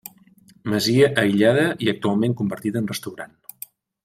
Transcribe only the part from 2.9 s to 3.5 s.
restaurant.